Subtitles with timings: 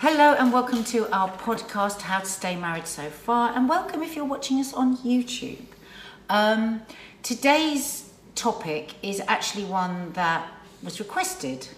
[0.00, 4.16] Hello and welcome to our podcast, How to Stay Married So Far, and welcome if
[4.16, 5.60] you're watching us on YouTube.
[6.30, 6.82] Um,
[7.22, 10.48] today's topic is actually one that
[10.82, 11.68] was requested,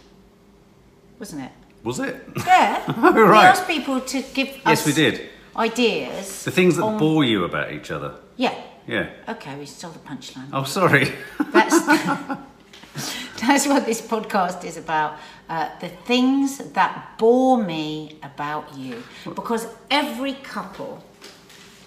[1.19, 1.53] wasn't it?
[1.83, 2.25] Was it?
[2.47, 2.83] Yeah.
[2.97, 5.29] Oh, We asked people to give Yes, us we did.
[5.57, 6.45] ideas.
[6.45, 8.15] The things that on- bore you about each other.
[8.37, 8.55] Yeah.
[8.87, 9.11] Yeah.
[9.29, 10.49] Okay, we stole the punchline.
[10.53, 11.13] Oh, sorry.
[11.53, 11.81] That's
[13.41, 15.17] that's what this podcast is about.
[15.53, 19.03] Uh, the things that bore me about you,
[19.35, 21.05] because every couple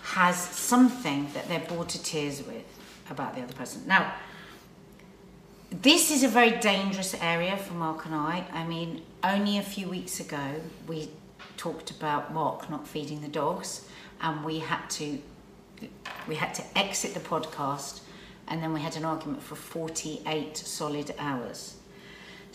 [0.04, 2.64] has something that they're bored to tears with
[3.10, 3.82] about the other person.
[3.88, 4.14] Now,
[5.72, 8.46] this is a very dangerous area for Mark and I.
[8.54, 11.10] I mean, only a few weeks ago we
[11.58, 13.90] talked about Mark not feeding the dogs,
[14.22, 15.18] and we had to
[16.28, 18.02] we had to exit the podcast,
[18.48, 21.75] and then we had an argument for 48 solid hours.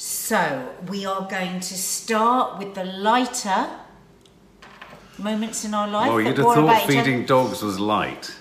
[0.02, 3.68] So we are going to start with the lighter
[5.18, 6.08] moments in our life.
[6.08, 7.04] well, you'd have thought about each other.
[7.04, 8.34] feeding dogs was light.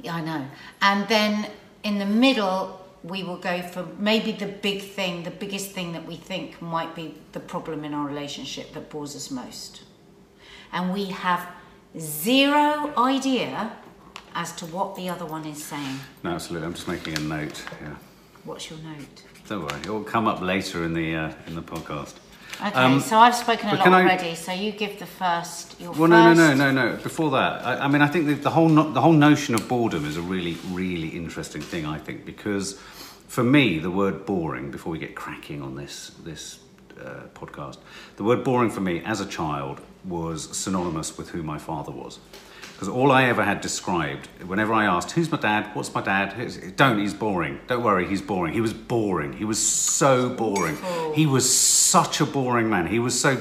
[0.00, 0.46] Yeah, I know.
[0.80, 1.50] And then
[1.82, 6.06] in the middle, we will go for maybe the big thing, the biggest thing that
[6.06, 9.82] we think might be the problem in our relationship that bores us most.
[10.70, 11.44] And we have
[11.98, 13.72] zero idea
[14.32, 15.98] as to what the other one is saying.
[16.22, 16.68] No, absolutely.
[16.68, 17.64] I'm just making a note.
[17.82, 17.96] Yeah.
[18.48, 19.22] What's your note?
[19.46, 19.80] Don't worry.
[19.82, 22.14] It will come up later in the uh, in the podcast.
[22.56, 25.78] Okay, Um, so I've spoken a lot I- already, so you give the first.
[25.78, 26.96] Your Well, no, no, no, no, no.
[26.96, 29.68] Before that, I, I mean, I think the, the whole no, the whole notion of
[29.68, 31.84] boredom is a really, really interesting thing.
[31.84, 32.78] I think because
[33.26, 34.70] for me, the word boring.
[34.70, 36.58] Before we get cracking on this this
[36.98, 37.76] uh, podcast,
[38.16, 42.18] the word boring for me as a child was synonymous with who my father was.
[42.78, 45.68] Because all I ever had described, whenever I asked, "Who's my dad?
[45.74, 47.00] What's my dad?" Who's- Don't.
[47.00, 47.58] He's boring.
[47.66, 48.06] Don't worry.
[48.06, 48.52] He's boring.
[48.54, 49.32] He was boring.
[49.32, 50.78] He was so boring.
[51.12, 52.86] He was such a boring man.
[52.86, 53.36] He was so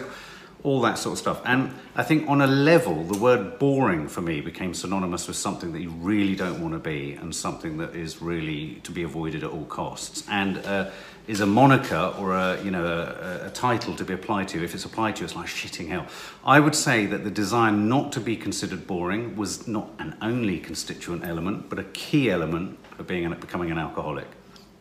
[0.64, 1.40] all that sort of stuff.
[1.46, 5.72] And I think on a level, the word boring for me became synonymous with something
[5.74, 9.44] that you really don't want to be and something that is really to be avoided
[9.44, 10.24] at all costs.
[10.28, 10.90] And uh,
[11.28, 14.64] is a moniker or a you know a, a title to be applied to.
[14.64, 16.08] If it's applied to you, it's like shitting hell.
[16.44, 20.60] I would say that the desire not to be considered boring was not an only
[20.60, 24.28] constituent element, but a key element of being an, becoming an alcoholic.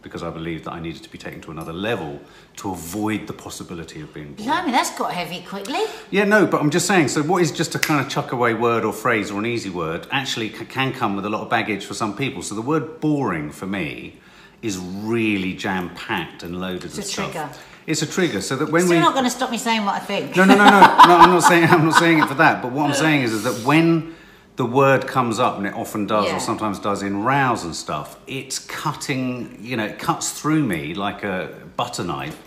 [0.02, 2.20] Because I believed that I needed to be taken to another level
[2.58, 4.46] to avoid the possibility of being bored.
[4.46, 5.80] Blimey, that's got heavy quickly.
[6.12, 7.08] Yeah, no, but I'm just saying.
[7.08, 9.68] So, what is just a kind of chuck away word or phrase or an easy
[9.68, 12.42] word actually c- can come with a lot of baggage for some people.
[12.42, 14.20] So, the word boring for me
[14.62, 17.32] is really jam packed and loaded It's with a stuff.
[17.32, 17.50] trigger.
[17.86, 18.40] It's a trigger.
[18.40, 20.34] So that when Still we not going to stop me saying what I think.
[20.36, 21.16] no, no, no, no, no.
[21.16, 22.62] I'm not saying I'm not saying it for that.
[22.62, 24.14] But what I'm saying is, is that when
[24.56, 26.36] the word comes up, and it often does, Yeah.
[26.36, 29.58] or sometimes does in rows and stuff, it's cutting.
[29.60, 32.42] You know, it cuts through me like a butter knife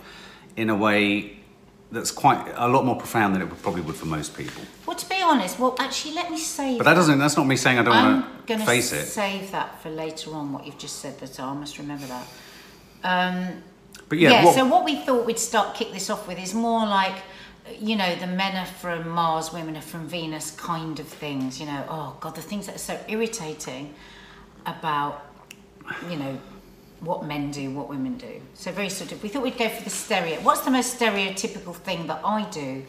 [0.58, 1.38] in a way
[1.91, 4.61] that's quite a lot more profound than it probably would for most people.
[4.85, 6.77] Well, to be honest, well, actually, let me say.
[6.77, 7.17] But that doesn't.
[7.17, 9.05] That's not me saying I don't want to to face it.
[9.05, 10.53] save that for later on.
[10.53, 12.27] What you've just said, that I must remember that.
[13.03, 13.63] Um,
[14.07, 14.45] But yeah, yeah.
[14.45, 17.16] what, So what we thought we'd start kick this off with is more like,
[17.79, 21.59] you know, the men are from Mars, women are from Venus, kind of things.
[21.59, 23.94] You know, oh god, the things that are so irritating
[24.66, 25.25] about,
[26.09, 26.39] you know,
[27.02, 28.42] what men do, what women do.
[28.54, 29.24] So very sort of.
[29.24, 30.38] We thought we'd go for the stereo.
[30.42, 32.86] What's the most stereotypical thing that I do?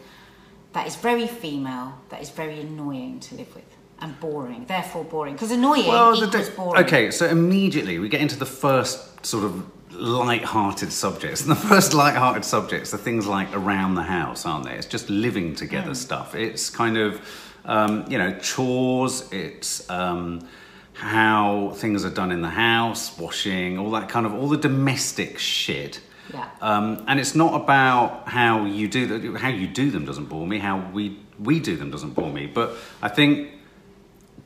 [0.73, 1.99] That is very female.
[2.09, 3.65] That is very annoying to live with.
[3.99, 5.33] And boring, therefore boring.
[5.33, 6.83] Because annoying well, the equals di- boring.
[6.83, 7.11] okay.
[7.11, 12.43] So immediately we get into the first sort of light-hearted subjects, and the first light-hearted
[12.43, 14.73] subjects are things like around the house, aren't they?
[14.73, 16.33] It's just living together stuff.
[16.33, 17.21] It's kind of
[17.65, 19.31] um, you know chores.
[19.31, 20.47] It's um,
[20.93, 25.39] how things are done in the house, washing, all that kind of all the domestic
[25.39, 26.01] shit.
[26.33, 26.47] Yeah.
[26.61, 30.47] Um, and it's not about how you do the, how you do them doesn't bore
[30.47, 30.59] me.
[30.59, 32.45] How we we do them doesn't bore me.
[32.45, 33.51] But I think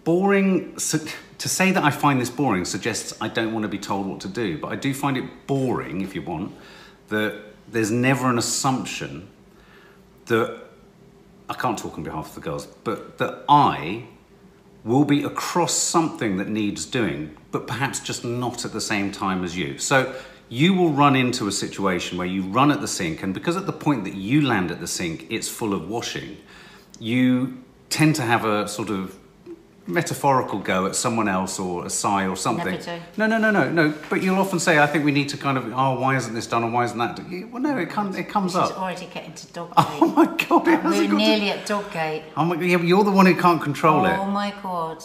[0.04, 1.08] boring su-
[1.38, 4.22] to say that I find this boring suggests I don't want to be told what
[4.22, 4.58] to do.
[4.58, 6.54] But I do find it boring, if you want,
[7.10, 9.28] that there's never an assumption
[10.28, 10.62] that
[11.50, 14.06] I can't talk on behalf of the girls, but that I
[14.86, 19.44] will be across something that needs doing, but perhaps just not at the same time
[19.44, 19.78] as you.
[19.80, 20.16] So
[20.48, 23.66] you will run into a situation where you run at the sink, and because at
[23.66, 26.38] the point that you land at the sink, it's full of washing,
[27.00, 29.18] you tend to have a sort of
[29.88, 32.66] metaphorical go at someone else or a sigh or something.
[32.74, 33.00] Never do.
[33.18, 33.94] No, no, no, no, no.
[34.10, 36.48] But you'll often say, "I think we need to kind of, oh, why isn't this
[36.48, 38.78] done, or why isn't that?" done?" Well, no, it comes, it comes up.
[38.80, 42.24] already getting to dog Oh my god, it We're hasn't to- nearly at dog gate.
[42.36, 44.18] Oh my, yeah, you're the one who can't control Oh it.
[44.18, 45.04] Oh my god.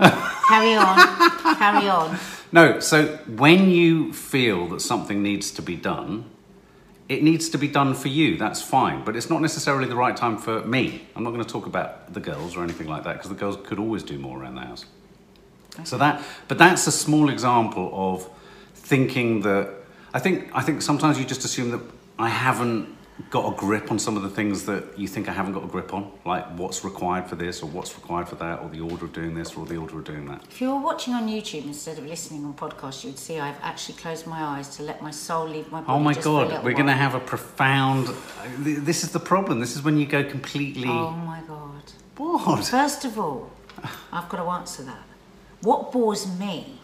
[0.00, 1.56] Carry on.
[1.56, 2.18] Carry on.
[2.50, 6.24] No, so when you feel that something needs to be done,
[7.08, 8.36] it needs to be done for you.
[8.36, 11.06] That's fine, but it's not necessarily the right time for me.
[11.14, 13.56] I'm not going to talk about the girls or anything like that because the girls
[13.64, 14.86] could always do more around the house.
[15.84, 18.28] So that, but that's a small example of
[18.74, 19.70] thinking that
[20.14, 21.80] I think I think sometimes you just assume that
[22.18, 22.94] I haven't
[23.30, 25.66] got a grip on some of the things that you think I haven't got a
[25.66, 29.04] grip on, like what's required for this or what's required for that, or the order
[29.04, 30.42] of doing this or the order of doing that.
[30.50, 33.60] If you were watching on YouTube instead of listening on podcast, you would see I've
[33.62, 35.98] actually closed my eyes to let my soul leave my oh body.
[35.98, 38.08] Oh my just for a god, we're going to have a profound.
[38.58, 39.60] This is the problem.
[39.60, 40.88] This is when you go completely.
[40.88, 41.92] Oh my god.
[42.16, 42.64] What?
[42.64, 43.50] First of all,
[44.12, 45.02] I've got to answer that.
[45.62, 46.78] What bores me?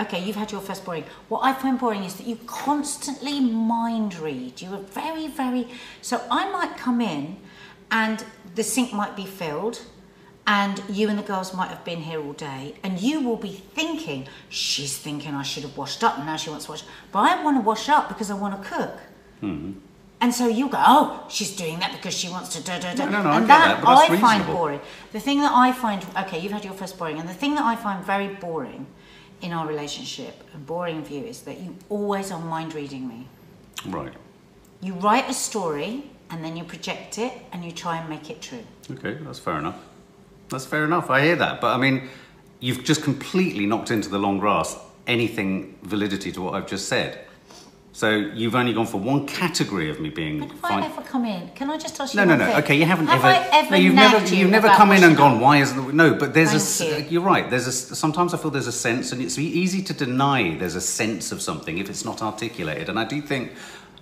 [0.00, 1.04] Okay, you've had your first boring.
[1.28, 4.62] What I find boring is that you constantly mind read.
[4.62, 5.68] You are very, very.
[6.00, 7.36] So I might come in
[7.90, 8.24] and
[8.54, 9.82] the sink might be filled
[10.46, 13.52] and you and the girls might have been here all day and you will be
[13.52, 16.84] thinking, she's thinking I should have washed up and now she wants to wash.
[17.12, 18.98] But I want to wash up because I want to cook.
[19.40, 19.72] Hmm.
[20.22, 23.04] And so you go, oh, she's doing that because she wants to da da da.
[23.06, 24.80] No, no, no, I and get that, but that's I find boring.
[25.12, 27.64] The thing that I find, okay, you've had your first boring, and the thing that
[27.64, 28.86] I find very boring
[29.42, 33.26] in our relationship, and boring view, is that you always are mind reading me.
[33.86, 34.12] Right.
[34.80, 38.40] You write a story and then you project it and you try and make it
[38.40, 38.64] true.
[38.90, 39.78] Okay, that's fair enough.
[40.48, 41.10] That's fair enough.
[41.10, 42.08] I hear that, but I mean,
[42.60, 47.26] you've just completely knocked into the long grass anything validity to what I've just said.
[47.92, 50.82] So you've only gone for one category of me being But if fine.
[50.84, 52.46] I ever come in, can I just ask you No, no, no.
[52.46, 52.56] thing?
[52.62, 53.26] Okay, you haven't Have ever.
[53.26, 54.24] I ever no, you've never.
[54.26, 55.36] you You've never come in and gone.
[55.36, 55.42] up?
[55.42, 56.14] Why isn't no?
[56.14, 56.60] But there's a.
[56.60, 57.06] Thank s- you.
[57.06, 57.50] Uh, you're right.
[57.50, 57.72] There's a.
[57.72, 61.42] Sometimes I feel there's a sense, and it's easy to deny there's a sense of
[61.42, 62.88] something if it's not articulated.
[62.88, 63.52] And I do think.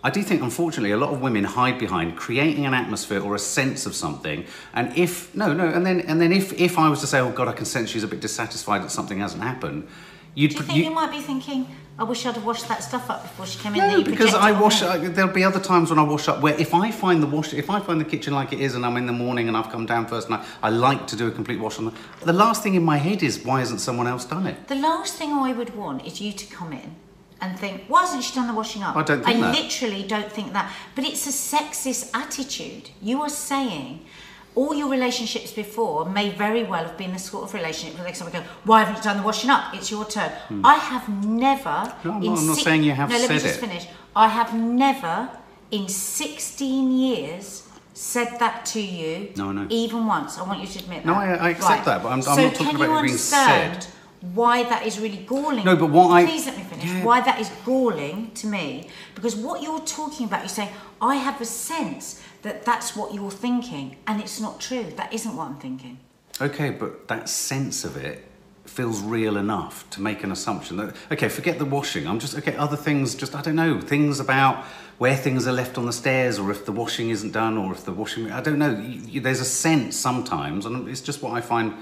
[0.05, 3.38] I do think, unfortunately, a lot of women hide behind creating an atmosphere or a
[3.41, 4.44] sense of something.
[4.73, 7.31] And if no, no, and then and then if if I was to say, oh
[7.32, 9.88] God, I can sense she's a bit dissatisfied that something hasn't happened,
[10.38, 11.67] you'd Do you think you, might be thinking,
[11.99, 13.81] I wish I'd have washed that stuff up before she came in?
[13.81, 14.82] no, you because I wash.
[14.82, 17.52] I, there'll be other times when I wash up where if I find the wash,
[17.52, 19.70] if I find the kitchen like it is, and I'm in the morning and I've
[19.70, 21.94] come down first, and I, I like to do a complete wash on the.
[22.25, 24.69] The last thing in my head is why hasn't someone else done it?
[24.69, 26.94] The last thing I would want is you to come in
[27.41, 28.94] and think, why hasn't she done the washing up?
[28.94, 29.55] I don't think I that.
[29.61, 30.73] literally don't think that.
[30.94, 32.91] But it's a sexist attitude.
[33.02, 34.05] You are saying
[34.58, 38.32] all your relationships before may very well have been the sort of relationship where someone
[38.40, 39.62] go, why haven't you done the washing up?
[39.76, 40.31] It's your turn.
[40.49, 40.66] Hmm.
[40.75, 41.06] I have
[41.43, 41.76] never.
[42.05, 43.60] No, I'm in not- I'm not six- saying you have No, let me just it.
[43.66, 43.84] finish.
[44.25, 44.50] I have
[44.84, 45.16] never
[45.70, 47.46] in 16 years
[47.94, 49.12] said that to you.
[49.37, 49.66] No, I know.
[49.84, 50.31] Even once.
[50.38, 51.06] I want you to admit that.
[51.12, 53.82] No, I- I accept that, but I'm- I'm not talking about you it being understand
[53.82, 53.87] said.
[54.40, 55.64] why that is really galling.
[55.70, 56.84] No, but what I- Please let me finish.
[56.87, 57.05] Yeah.
[57.08, 58.88] Why that is galling to me.
[59.16, 60.70] Because what you're talking about, you're saying,
[61.00, 62.05] I have a sense
[62.43, 63.96] that that's what you're thinking.
[64.06, 64.87] And it's not true.
[64.96, 65.99] That isn't what I'm thinking.
[66.40, 68.25] Okay, but that sense of it
[68.64, 72.06] feels real enough to make an assumption that okay, forget the washing.
[72.06, 72.55] I'm just okay.
[72.56, 74.64] Other things, just I don't know, things about
[74.99, 77.85] where things are left on the stairs, or if the washing isn't done, or if
[77.85, 78.31] the washing.
[78.31, 78.70] I don't know.
[78.70, 81.75] You, you, there's a sense sometimes, and it's just what I find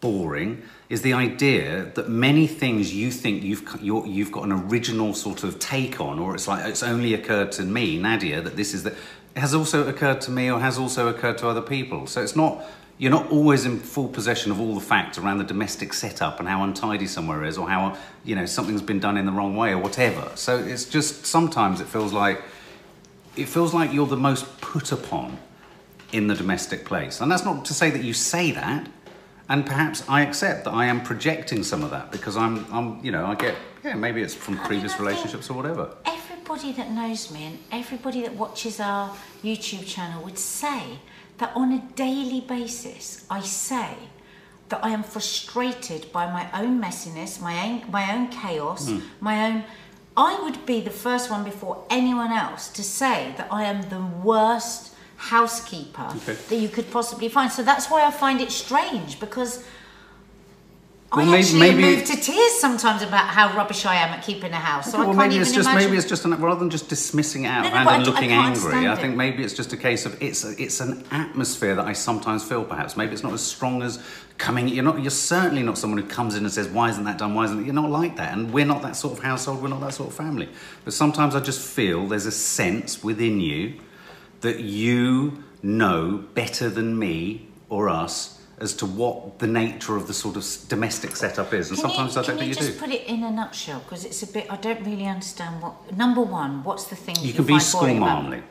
[0.00, 5.14] boring is the idea that many things you think you've you're, you've got an original
[5.14, 8.74] sort of take on, or it's like it's only occurred to me, Nadia, that this
[8.74, 8.94] is the
[9.36, 12.06] has also occurred to me, or has also occurred to other people.
[12.06, 12.64] So it's not
[12.98, 16.48] you're not always in full possession of all the facts around the domestic setup and
[16.48, 19.72] how untidy somewhere is, or how you know something's been done in the wrong way,
[19.72, 20.30] or whatever.
[20.34, 22.42] So it's just sometimes it feels like
[23.36, 25.38] it feels like you're the most put upon
[26.12, 27.20] in the domestic place.
[27.20, 28.88] And that's not to say that you say that.
[29.48, 33.12] And perhaps I accept that I am projecting some of that because I'm, I'm you
[33.12, 35.94] know, I get, yeah, maybe it's from I previous relationships or whatever.
[36.48, 39.12] Everybody that knows me and everybody that watches our
[39.42, 41.00] YouTube channel would say
[41.38, 43.94] that on a daily basis, I say
[44.68, 49.00] that I am frustrated by my own messiness, my own, my own chaos, Hmm.
[49.20, 49.64] my own.
[50.16, 54.06] I would be the first one before anyone else to say that I am the
[54.22, 56.34] worst housekeeper Okay.
[56.48, 57.50] that you could possibly find.
[57.50, 59.64] So that's why I find it strange because
[61.12, 64.24] Well, I may- actually maybe- move to tears sometimes about how rubbish I am at
[64.24, 64.90] keeping a house.
[64.90, 65.88] So I well, maybe it's just imagine.
[65.90, 67.98] maybe it's just an, rather than just dismissing it out No, no, I and I
[67.98, 68.88] looking can't angry.
[68.88, 71.92] I think maybe it's just a case of it's a, it's an atmosphere that I
[71.92, 72.64] sometimes feel.
[72.64, 74.00] Perhaps maybe it's not as strong as
[74.36, 74.66] coming.
[74.68, 75.00] You're not.
[75.00, 77.34] You're certainly not someone who comes in and says, "Why isn't that done?
[77.34, 77.64] Why isn't?" That?
[77.66, 79.62] You're not like that, and we're not that sort of household.
[79.62, 80.48] We're not that sort of family.
[80.84, 83.74] But sometimes I just feel there's a sense within you
[84.40, 90.14] that you know better than me or us as to what the nature of the
[90.14, 91.70] sort of domestic setup is.
[91.70, 93.30] And Can sometimes you, I don't can you think you just put it in a
[93.30, 93.80] nutshell?
[93.80, 94.46] Because it's a bit.
[94.50, 95.74] I don't really understand what.
[95.96, 98.42] Number one, what's the thing You you can be school boring about- marmly.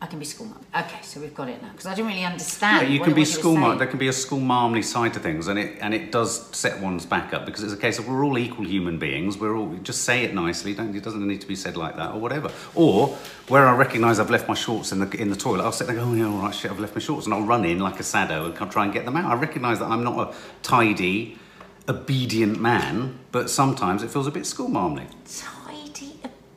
[0.00, 0.60] I can be school mum.
[0.76, 2.82] Okay, so we've got it now because I didn't really understand.
[2.82, 3.78] Yeah, you can be was you were school saying.
[3.78, 6.80] There can be a school marmly side to things, and it and it does set
[6.80, 9.38] one's back up because it's a case of we're all equal human beings.
[9.38, 10.74] We're all just say it nicely.
[10.74, 12.50] Don't it doesn't need to be said like that or whatever.
[12.74, 13.16] Or
[13.48, 15.96] where I recognise I've left my shorts in the in the toilet, I'll sit there
[15.96, 17.78] and go, oh yeah, all right, shit, I've left my shorts, and I'll run in
[17.78, 19.30] like a sado and come- try and get them out.
[19.30, 21.38] I recognise that I'm not a tidy,
[21.88, 25.06] obedient man, but sometimes it feels a bit school marmly.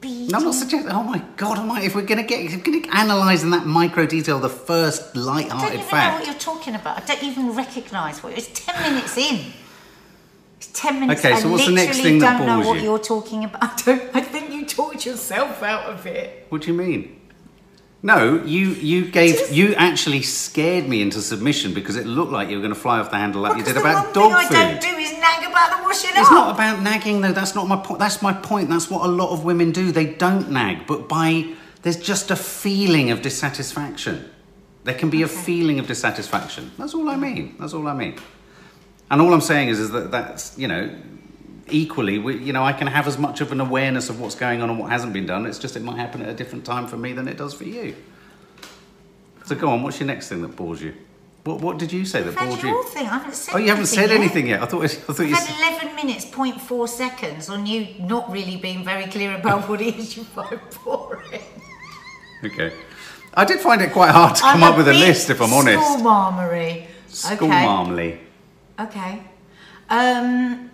[0.03, 0.91] I'm not suggesting.
[0.91, 1.81] Oh my god, am I?
[1.81, 4.49] If we're going to get, if we're going to analyse in that micro detail the
[4.49, 5.93] first light-hearted fact.
[5.93, 7.01] I don't even know what you're talking about.
[7.01, 8.47] I don't even recognise what it's.
[8.65, 9.53] Ten minutes in.
[10.57, 11.23] It's ten minutes.
[11.23, 12.51] Okay, so I what's the next thing that bores you?
[12.51, 12.83] I don't know what you?
[12.83, 13.63] you're talking about.
[13.63, 14.15] I don't.
[14.15, 16.45] I think you talked yourself out of it.
[16.49, 17.19] What do you mean?
[18.07, 22.47] No, you you gave Just- you actually scared me into submission because it looked like
[22.49, 24.55] you were going to fly off the handle like you did about dog food.
[24.57, 26.31] I don't do is nag about the washing It's up.
[26.31, 27.33] not about nagging though.
[27.33, 27.99] That's not my point.
[27.99, 28.69] That's my point.
[28.69, 29.91] That's what a lot of women do.
[29.91, 31.47] They don't nag, but by
[31.81, 34.23] there's just a feeling of dissatisfaction.
[34.85, 36.71] There can be a feeling of dissatisfaction.
[36.77, 37.55] That's all I mean.
[37.59, 38.15] That's all I mean.
[39.11, 40.89] And all I'm saying is, is that that's you know,
[41.69, 44.61] equally, we, you know, I can have as much of an awareness of what's going
[44.61, 45.45] on and what hasn't been done.
[45.45, 47.63] It's just it might happen at a different time for me than it does for
[47.65, 47.95] you.
[49.45, 49.81] So go on.
[49.83, 50.93] What's your next thing that bores you?
[51.43, 52.83] What What did you say that bored you?
[52.85, 53.07] thing.
[53.07, 54.19] I haven't said Oh, you haven't said yet.
[54.19, 54.61] anything yet.
[54.61, 54.83] I thought.
[54.83, 55.35] I thought I've you.
[55.35, 59.95] had 11 minutes, 0.4 seconds on you not really being very clear about what it
[59.95, 61.41] is you find boring.
[62.43, 62.73] Okay.
[63.33, 65.53] I did find it quite hard to come I'm up with a list, if I'm
[65.53, 65.83] honest.
[65.83, 66.87] School marmery.
[67.07, 68.19] School okay.
[68.79, 69.23] Okay.
[69.89, 70.69] Um,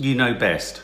[0.00, 0.80] You know best.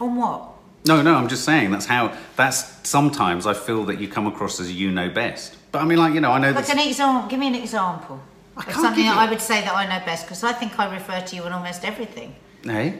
[0.00, 0.46] on what?
[0.86, 2.16] No, no, I'm just saying that's how.
[2.36, 5.56] That's sometimes I feel that you come across as you know best.
[5.72, 6.76] But I mean, like you know, I know Like that.
[6.78, 7.28] an example.
[7.28, 8.18] Give me an example
[8.56, 10.42] I of can't something give that you- I would say that I know best because
[10.42, 12.34] I think I refer to you on almost everything.
[12.64, 12.94] Hey,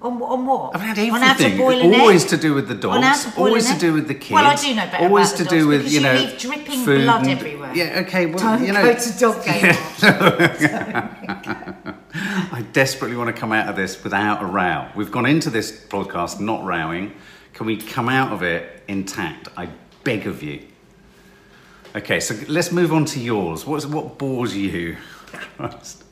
[0.00, 0.74] On, on what?
[0.76, 1.58] I've had On how to everything.
[1.58, 2.30] boil an Always egg?
[2.30, 3.24] to do with the On how dogs.
[3.24, 3.80] to boil Always an to egg?
[3.80, 4.30] do with the kids.
[4.36, 6.12] Well, I do know better Always about to do dogs with because you know.
[6.14, 7.72] leave dripping food blood and- everywhere.
[7.74, 8.02] Yeah.
[8.06, 8.26] Okay.
[8.26, 8.82] Well, Don't you know.
[8.84, 9.74] go to dog game.
[12.76, 14.86] Desperately want to come out of this without a row.
[14.94, 17.14] We've gone into this podcast not rowing.
[17.54, 19.48] Can we come out of it intact?
[19.56, 19.70] I
[20.04, 20.60] beg of you.
[21.94, 23.64] Okay, so let's move on to yours.
[23.64, 24.98] What's, what bores you?
[25.56, 26.04] Christ.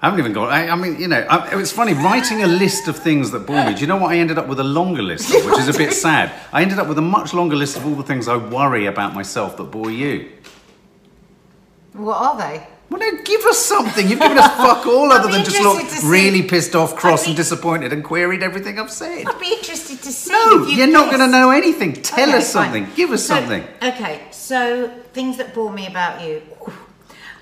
[0.00, 0.48] I haven't even got.
[0.50, 3.40] I, I mean, you know, I, it was funny writing a list of things that
[3.40, 3.74] bore me.
[3.74, 4.12] Do you know what?
[4.12, 6.32] I ended up with a longer list, of, which is a bit sad.
[6.54, 9.12] I ended up with a much longer list of all the things I worry about
[9.12, 10.32] myself that bore you.
[11.92, 12.66] what are they?
[12.90, 14.08] Well, no, give us something.
[14.08, 17.36] You've given us fuck all other than just look really pissed off, cross, be- and
[17.36, 19.26] disappointed, and queried everything I've said.
[19.26, 20.32] I'd be interested to see.
[20.32, 21.92] No, you you're not going to know anything.
[21.92, 22.86] Tell Okay, us something.
[22.86, 22.94] fine.
[22.94, 23.62] Give us So- something.
[23.82, 26.40] Okay, so things that bore me about you.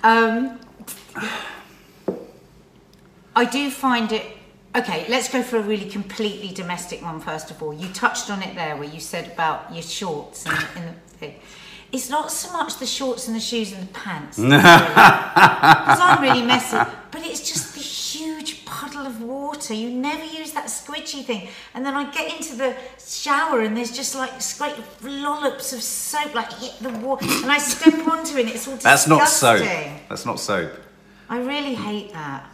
[0.03, 0.59] Um,
[3.35, 4.25] I do find it.
[4.75, 7.73] Okay, let's go for a really completely domestic one first of all.
[7.73, 11.35] You touched on it there, where you said about your shorts and, and the thing.
[11.93, 16.43] It's not so much the shorts and the shoes and the pants, because I'm really
[16.43, 16.77] messy.
[17.11, 19.73] But it's just the huge puddle of water.
[19.73, 23.93] You never use that squidgy thing, and then I get into the shower and there's
[23.97, 28.47] just like great lollops of soap like hit the wall, and I step onto it.
[28.47, 29.11] and It's all That's disgusting.
[29.19, 30.01] not soap.
[30.09, 30.73] That's not soap.
[31.29, 32.49] I really hate that.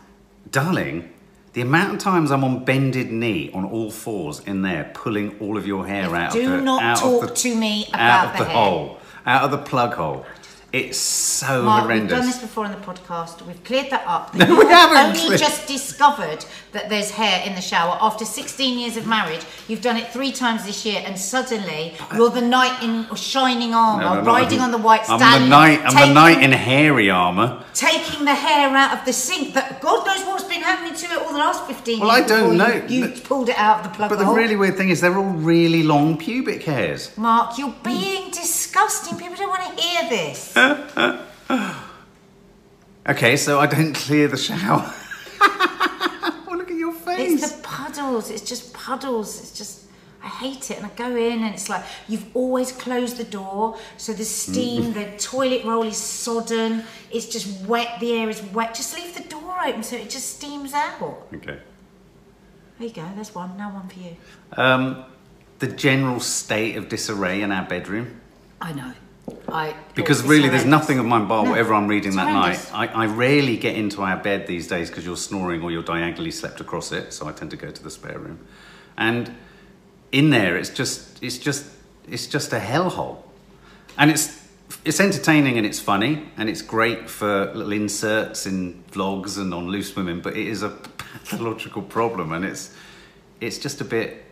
[0.50, 1.10] Darling,
[1.54, 5.56] the amount of times I'm on bended knee on all fours in there, pulling all
[5.56, 8.32] of your hair out Do of the, not talk the, to me out about of
[8.38, 8.56] the the hair.
[8.58, 10.26] hole, out of the plug hole.
[10.72, 12.02] It's so Mark, horrendous.
[12.12, 13.42] we've done this before in the podcast.
[13.46, 14.34] We've cleared that up.
[14.42, 18.78] No, we have haven't only just discovered that there's hair in the shower after 16
[18.78, 19.42] years of marriage.
[19.68, 24.02] You've done it three times this year, and suddenly you're the knight in shining armour,
[24.02, 25.42] No, no, riding I'm- on the white I'm stallion.
[25.42, 25.80] the knight.
[25.84, 27.62] I'm taking, the knight in hairy armour.
[27.74, 29.52] taking the hair out of the sink.
[29.52, 32.30] That God knows what's been happening to it all the last 15 Well, years.
[32.30, 32.82] I don't know.
[32.88, 35.16] You, you pulled it out of the plug But the really weird thing is, they're
[35.18, 35.24] all
[35.54, 37.14] really long pubic hairs.
[37.18, 39.18] Mark, you're being disgusting.
[39.18, 40.56] People don't want to hear this.
[43.04, 44.84] Okay, so I don't clear the shower.
[45.40, 47.42] oh, look at your face.
[47.42, 48.30] It's the puddles.
[48.30, 49.40] It's just puddles.
[49.40, 49.86] It's just
[50.22, 50.76] I hate it.
[50.76, 54.92] And I go in and it's like you've always closed the door, so the steam,
[54.92, 56.84] the toilet roll is sodden.
[57.10, 57.98] It's just wet.
[57.98, 58.74] The air is wet.
[58.74, 61.26] Just leave the door open so it just steams out.
[61.34, 61.58] Okay.
[62.78, 63.08] There you go.
[63.16, 63.56] There's one.
[63.56, 64.16] Now one for you.
[64.56, 65.04] Um,
[65.58, 68.20] the general state of disarray in our bedroom.
[68.60, 68.92] I know.
[69.48, 72.70] I Because really, there's nothing of mine bar No, whatever I'm reading that horrendous.
[72.72, 72.90] night.
[72.94, 76.30] I, I rarely get into our bed these days because you're snoring or you're diagonally
[76.30, 78.38] slept across it, so I tend to go to the spare room.
[78.96, 79.34] And
[80.10, 81.66] in there, it's just, it's just,
[82.08, 83.18] it's just a hellhole.
[83.98, 84.42] And it's,
[84.84, 89.68] it's entertaining and it's funny and it's great for little inserts in vlogs and on
[89.68, 92.74] Loose Women, but it is a pathological problem and it's,
[93.40, 94.24] it's just a bit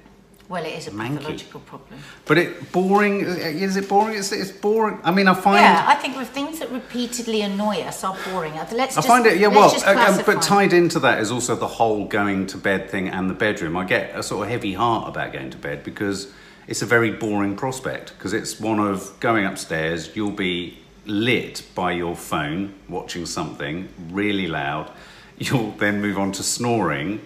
[0.51, 1.19] Well, it is a Manky.
[1.19, 2.01] pathological problem.
[2.27, 3.21] But it boring.
[3.21, 4.19] Is it boring?
[4.19, 4.99] It's, it's boring.
[5.05, 5.63] I mean, I find.
[5.63, 8.55] Yeah, I think with things that repeatedly annoy us are boring.
[8.55, 11.31] Uh, Let's I find it, yeah, well, just uh, um, but tied into that is
[11.31, 13.77] also the whole going to bed thing and the bedroom.
[13.77, 16.33] I get a sort of heavy heart about going to bed because
[16.67, 18.15] it's a very boring prospect.
[18.19, 24.49] Because it's one of going upstairs, you'll be lit by your phone watching something really
[24.49, 24.91] loud.
[25.39, 27.21] You'll then move on to snoring.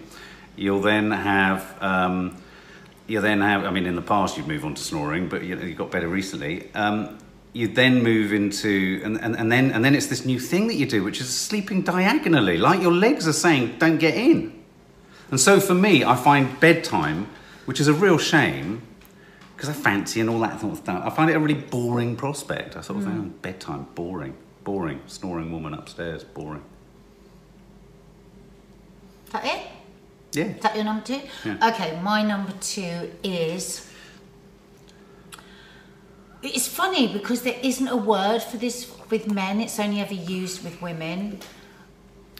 [0.55, 1.75] You'll then have.
[1.81, 2.37] Um,
[3.07, 5.57] you then have, I mean, in the past you'd move on to snoring, but you,
[5.59, 6.73] you got better recently.
[6.73, 7.17] Um,
[7.53, 10.75] you then move into, and, and, and, then, and then it's this new thing that
[10.75, 14.63] you do, which is sleeping diagonally, like your legs are saying, don't get in.
[15.31, 17.27] And so for me, I find bedtime,
[17.65, 18.81] which is a real shame,
[19.55, 21.03] because I fancy and all that sort of stuff.
[21.05, 22.75] I find it a really boring prospect.
[22.75, 24.35] I sort of found bedtime boring,
[24.65, 24.99] boring.
[25.07, 26.63] Snoring woman upstairs, boring.
[29.27, 29.67] Is that it?
[30.35, 30.45] Yeah.
[30.45, 31.21] Is that your number two?
[31.43, 31.69] Yeah.
[31.69, 33.89] Okay, my number two is.
[36.41, 40.63] It's funny because there isn't a word for this with men, it's only ever used
[40.63, 41.39] with women.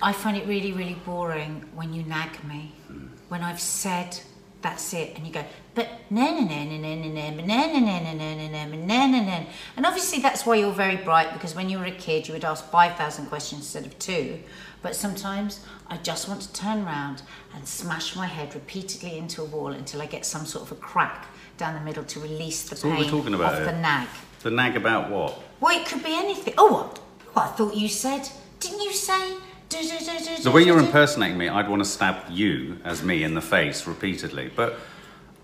[0.01, 2.73] I find it really, really boring when you nag me.
[2.91, 3.09] Mm.
[3.29, 4.19] When I've said
[4.65, 5.45] that's it, and you go,
[5.75, 9.05] but na na na na na na na na na na na na na na
[9.05, 9.43] na na
[9.77, 12.43] And obviously that's why you're very bright because when you were a kid you would
[12.43, 14.39] ask 5,000 questions instead of two.
[14.81, 17.21] But sometimes I just want to turn around
[17.53, 20.81] and smash my head repeatedly into a wall until I get some sort of a
[20.81, 23.59] crack down the middle to release the So what pain are we talking about of
[23.59, 23.71] here?
[23.71, 24.07] the nag.
[24.41, 25.39] The nag about what?
[25.59, 26.55] Well, it could be anything.
[26.57, 26.99] Oh, what?
[27.35, 28.29] Oh, I thought you said.
[28.59, 29.35] Didn't you say?
[29.69, 33.87] The way you're impersonating me, I'd want to stab you as me in the face
[33.87, 34.51] repeatedly.
[34.55, 34.77] But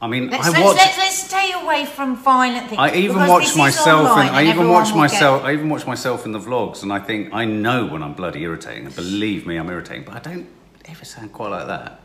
[0.02, 0.78] I mean, Let's, I watch.
[0.78, 2.80] let's, let's stay away from violent things.
[2.80, 5.44] I even watch myself, and I even watch will get- myself.
[5.44, 8.42] I even watch myself in the vlogs, and I think I know when I'm bloody
[8.44, 8.86] irritating.
[8.86, 10.48] And believe me, I'm irritating, but I don't
[10.86, 12.00] ever sound quite like that.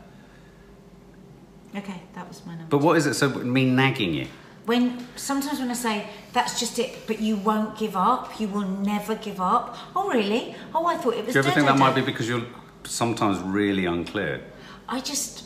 [1.75, 2.69] Okay, that was my number.
[2.69, 3.13] But what is it?
[3.15, 4.27] So me nagging you?
[4.67, 8.67] When sometimes when I say that's just it, but you won't give up, you will
[8.67, 9.77] never give up.
[9.95, 10.55] Oh really?
[10.75, 11.33] Oh, I thought it was.
[11.33, 12.45] Do you ever da- think da- that might be because you're
[12.83, 14.41] sometimes really unclear?
[14.87, 15.45] I just.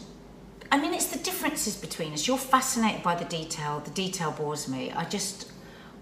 [0.72, 2.28] I mean, it's the differences between us.
[2.28, 3.82] You're fascinated by the detail.
[3.82, 4.92] The detail bores me.
[4.92, 5.52] I just,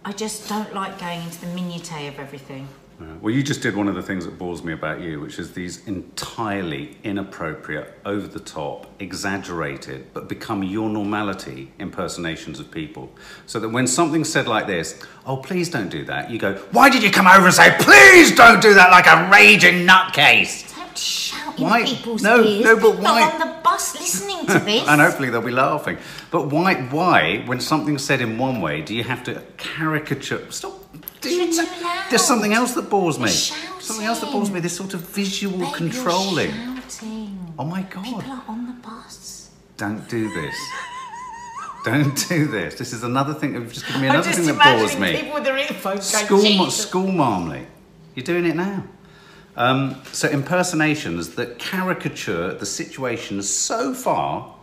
[0.06, 2.68] I just don't like going into the minutiae of everything.
[3.22, 5.54] Well, you just did one of the things that bores me about you, which is
[5.54, 13.10] these entirely inappropriate, over the top, exaggerated, but become your normality impersonations of people.
[13.46, 16.90] So that when something's said like this, oh, please don't do that, you go, why
[16.90, 20.76] did you come over and say, please don't do that like a raging nutcase?
[20.76, 22.64] Don't shout in Why- people's no, ears.
[22.66, 24.86] no, but People why- on the bus listening to this.
[24.88, 25.98] and hopefully they'll be laughing.
[26.32, 30.52] But why, why, when something's said in one way, do you have to caricature?
[30.52, 30.74] Stop
[31.22, 32.08] doing You're too that.
[32.10, 33.30] There's something else that bores me.
[33.30, 34.60] Something else that bores me.
[34.60, 36.52] This sort of visual Babe, controlling.
[37.58, 38.04] Oh my god!
[38.06, 39.52] People are on the bus.
[39.78, 40.56] Don't do this.
[41.86, 42.76] Don't do this.
[42.76, 43.54] This is another thing.
[43.54, 45.16] You've just given me another thing that bores me.
[45.18, 47.66] people with their earphones going, School, "Jesus." school marmley.
[48.16, 48.84] You're doing it now.
[49.56, 54.56] Um, so impersonations that caricature the situation so far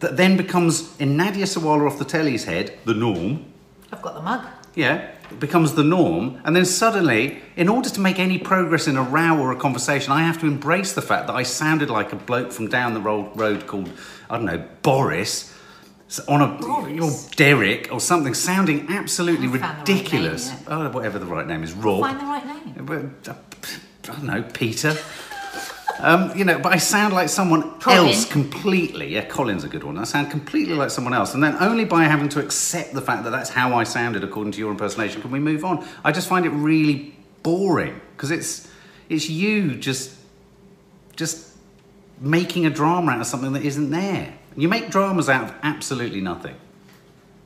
[0.00, 3.44] that then becomes in Nadia Sawalha off the telly's head the norm.
[3.92, 4.46] I've got the mug.
[4.74, 8.96] Yeah, it becomes the norm, and then suddenly, in order to make any progress in
[8.96, 12.12] a row or a conversation, I have to embrace the fact that I sounded like
[12.12, 13.90] a bloke from down the road, road called
[14.28, 15.54] I don't know Boris,
[16.28, 17.26] on a Boris?
[17.28, 20.48] or Derek or something, sounding absolutely right ridiculous.
[20.48, 20.68] name yet.
[20.72, 22.00] oh, whatever the right name is, Rob.
[22.00, 23.14] Find the right name.
[23.26, 23.36] Uh, I
[24.02, 24.96] don't know, Peter.
[26.02, 28.08] Um, you know, but I sound like someone Colin.
[28.08, 29.08] else completely.
[29.14, 29.98] Yeah, Colin's a good one.
[29.98, 31.34] I sound completely like someone else.
[31.34, 34.52] And then only by having to accept the fact that that's how I sounded according
[34.52, 35.86] to your impersonation can we move on.
[36.04, 38.70] I just find it really boring because it's
[39.08, 40.14] it's you just
[41.16, 41.56] just
[42.20, 44.34] making a drama out of something that isn't there.
[44.56, 46.56] You make dramas out of absolutely nothing,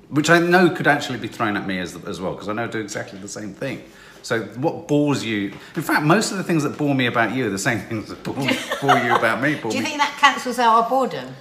[0.09, 2.65] which I know could actually be thrown at me as, as well because I know
[2.65, 3.83] I do exactly the same thing.
[4.25, 5.53] So what bores you?
[5.77, 8.09] In fact, most of the things that bore me about you are the same things
[8.09, 9.55] that bore, bore you about me.
[9.55, 9.91] Bore Do you me.
[9.91, 11.35] think that cancels out our boredom?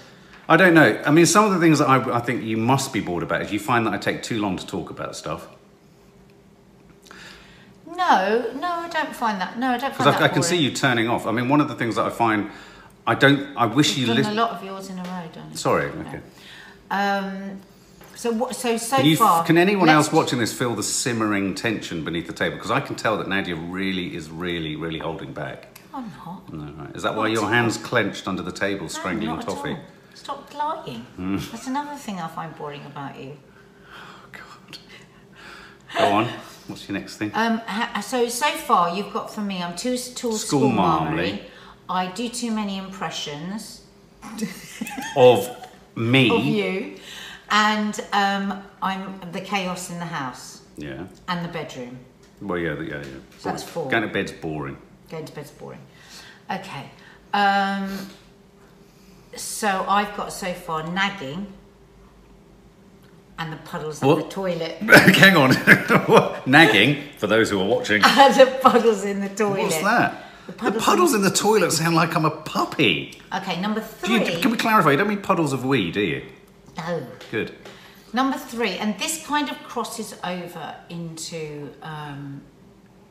[0.49, 1.01] I don't know.
[1.05, 3.41] I mean, some of the things that I, I think you must be bored about
[3.41, 5.47] is you find that I take too long to talk about stuff.
[7.87, 9.57] No, no, I don't find that.
[9.57, 11.25] No, I don't find Because that I, I can see you turning off.
[11.25, 12.49] I mean, one of the things that I find,
[13.07, 15.51] I don't, I wish you You've done a lot of yours in a row, don't
[15.51, 15.55] you?
[15.55, 16.19] Sorry, okay.
[16.91, 17.61] Um,
[18.15, 18.55] so what?
[18.55, 19.43] So so Can, you, far.
[19.43, 22.55] can anyone else watching this feel the simmering tension beneath the table?
[22.57, 25.81] Because I can tell that Nadia really is really, really holding back.
[25.93, 26.51] I'm not.
[26.53, 26.95] No, right.
[26.95, 27.51] Is that why Not your at all.
[27.51, 29.71] hands clenched under the table, strangling no, not toffee?
[29.73, 29.83] At all.
[30.15, 31.01] Stop lying.
[31.17, 31.37] Hmm.
[31.51, 33.37] That's another thing I find boring about you.
[33.91, 34.77] Oh God.
[35.97, 36.25] Go on.
[36.67, 37.31] What's your next thing?
[37.33, 39.61] Um, ha- so so far you've got from me.
[39.61, 41.39] I'm too tall School school.
[41.89, 43.81] I do too many impressions
[45.17, 45.49] of
[45.95, 46.29] me.
[46.31, 46.95] of you,
[47.53, 51.05] and um, I'm the chaos in the house Yeah.
[51.27, 51.99] and the bedroom.
[52.41, 53.03] Well, yeah, yeah, yeah.
[53.37, 53.89] So that's four.
[53.89, 54.75] Going to bed's boring.
[55.09, 55.79] Going to bed's boring.
[56.51, 56.89] Okay.
[57.33, 58.09] Um,
[59.35, 61.47] so I've got so far nagging
[63.37, 64.71] and the puddles in the toilet.
[64.81, 65.51] Hang on.
[66.45, 68.01] Nagging, for those who are watching.
[68.05, 69.61] and the puddles in the toilet.
[69.63, 70.23] What's that?
[70.47, 73.19] The The puddles puddles, in the toilet sound like I'm a puppy.
[73.33, 74.33] Okay, number three.
[74.33, 74.91] you, can we clarify?
[74.91, 76.23] You don't mean puddles of wee, do you?
[76.77, 77.05] No.
[77.31, 77.55] Good.
[78.13, 82.41] Number three, and this kind of crosses over into um,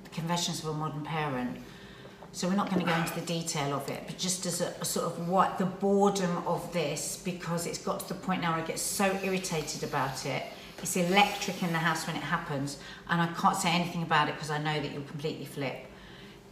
[0.05, 1.59] the Confessions of a Modern Parent.
[2.35, 4.73] So we're not going to go into the detail of it, but just as a,
[4.81, 8.53] a sort of what the boredom of this, because it's got to the point now
[8.53, 10.45] where I get so irritated about it.
[10.79, 14.35] It's electric in the house when it happens, and I can't say anything about it
[14.35, 15.77] because I know that you'll completely flip.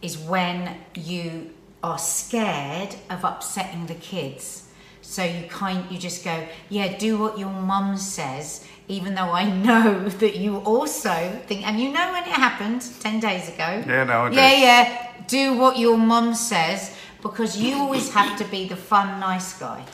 [0.01, 1.51] Is when you
[1.83, 4.67] are scared of upsetting the kids.
[5.01, 9.49] So you kind you just go, yeah, do what your mum says, even though I
[9.49, 13.83] know that you also think and you know when it happened ten days ago.
[13.87, 14.31] Yeah, no, I.
[14.31, 15.07] Yeah, yeah.
[15.27, 19.85] Do what your mum says because you always have to be the fun, nice guy.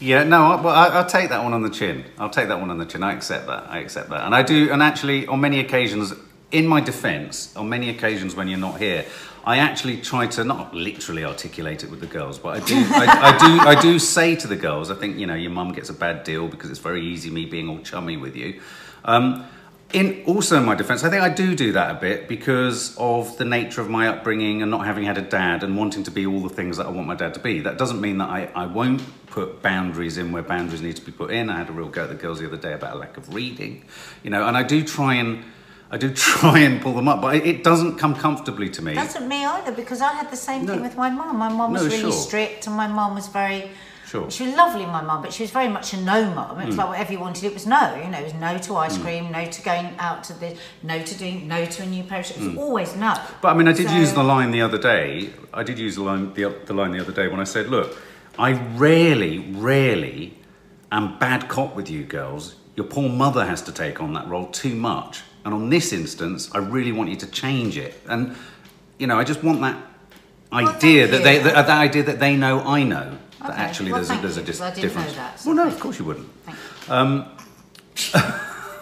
[0.00, 2.04] Yeah, no, I, well, I, I'll take that one on the chin.
[2.18, 3.02] I'll take that one on the chin.
[3.02, 3.66] I accept that.
[3.68, 4.24] I accept that.
[4.24, 6.14] And I do, and actually, on many occasions,
[6.52, 9.04] in my defense, on many occasions when you're not here,
[9.44, 13.06] I actually try to not literally articulate it with the girls, but I do, I,
[13.06, 15.88] I do, I do say to the girls, I think you know your mum gets
[15.88, 18.60] a bad deal because it's very easy me being all chummy with you.
[19.04, 19.46] Um,
[19.92, 23.36] in also in my defense, I think I do do that a bit because of
[23.38, 26.26] the nature of my upbringing and not having had a dad and wanting to be
[26.26, 27.60] all the things that I want my dad to be.
[27.60, 31.12] That doesn't mean that I, I won't put boundaries in where boundaries need to be
[31.12, 31.50] put in.
[31.50, 33.34] I had a real go at the girls the other day about a lack of
[33.34, 33.84] reading,
[34.22, 35.44] you know, and I do try and
[35.90, 38.94] I do try and pull them up, but it- doesn't come comfortably to me.
[38.94, 40.74] Doesn't me either because I had the same No.
[40.74, 41.36] thing with my mum.
[41.36, 42.12] My mum was No, really sure.
[42.12, 43.70] strict, and my mum was very.
[44.06, 44.28] Sure.
[44.28, 46.58] She was lovely, my mum, but she was very much a no mum.
[46.60, 46.78] It was mm.
[46.78, 47.94] like whatever you wanted, it was no.
[47.94, 49.02] You know, it was no to ice mm.
[49.02, 52.18] cream, no to going out to the, no to doing, no to a new pair
[52.20, 52.38] of shoes.
[52.38, 52.58] It was mm.
[52.58, 53.14] always no.
[53.40, 55.30] But I mean, I did So- use the line the other day.
[55.54, 57.96] I did use the line the, the line the other day when I said, "Look,
[58.36, 60.38] I rarely, rarely
[60.90, 62.56] am bad cop with you girls.
[62.74, 66.50] Your poor mother has to take on that role too much, and on this instance,
[66.54, 67.94] I really want you to change it.
[68.08, 68.36] And
[68.98, 69.76] you know, I just want that
[70.52, 74.02] idea thank that they, that, that idea that they know I know that actually Well,
[74.02, 75.16] there's a, there's a you, dis- 'cause I didn't know difference.
[75.16, 76.28] that, so well, no, of course you wouldn't.
[76.88, 77.26] Um,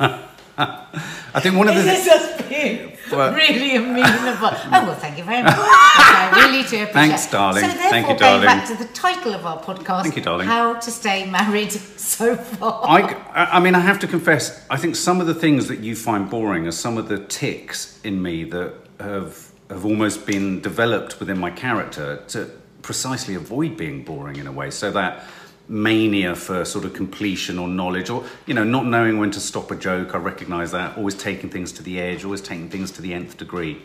[1.35, 4.51] I think one of the This is us being Well- really amenable.
[4.53, 5.55] Oh well, thank you very much.
[5.57, 6.93] I really do appreciate.
[6.93, 7.63] Thanks, darling.
[7.63, 10.47] So therefore, Thank you, going back to the title of our podcast, Thank you, darling.
[10.47, 11.73] How to stay married
[12.17, 12.85] so far.
[12.87, 13.15] I,
[13.57, 16.29] I mean, I have to confess, I think some of the things that you find
[16.31, 21.39] boring are some of the ticks in me that have have almost been developed within
[21.39, 24.71] my character to precisely avoid being boring in a way.
[24.71, 25.23] So that
[25.69, 29.71] mania for sort of completion or knowledge, or you know, not knowing when to stop
[29.71, 30.15] a joke.
[30.15, 30.97] I recognise that.
[30.97, 32.25] Always taking things to the edge.
[32.25, 33.83] Always taking things to the nth degree.